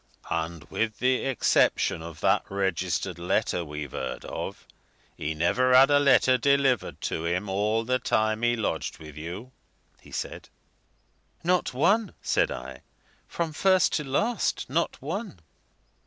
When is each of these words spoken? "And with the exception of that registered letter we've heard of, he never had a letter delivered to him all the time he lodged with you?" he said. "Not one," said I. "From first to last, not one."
"And 0.31 0.63
with 0.71 0.97
the 0.97 1.25
exception 1.25 2.01
of 2.01 2.21
that 2.21 2.43
registered 2.49 3.19
letter 3.19 3.63
we've 3.63 3.91
heard 3.91 4.25
of, 4.25 4.65
he 5.15 5.35
never 5.35 5.75
had 5.75 5.91
a 5.91 5.99
letter 5.99 6.39
delivered 6.39 6.99
to 7.01 7.23
him 7.25 7.47
all 7.47 7.83
the 7.83 7.99
time 7.99 8.41
he 8.41 8.55
lodged 8.55 8.97
with 8.97 9.15
you?" 9.15 9.51
he 9.99 10.11
said. 10.11 10.49
"Not 11.43 11.75
one," 11.75 12.15
said 12.23 12.49
I. 12.49 12.81
"From 13.27 13.53
first 13.53 13.93
to 13.93 14.03
last, 14.03 14.67
not 14.71 14.99
one." 15.03 15.39